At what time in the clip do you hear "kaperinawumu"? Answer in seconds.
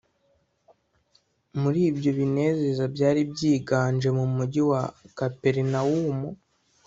5.17-6.29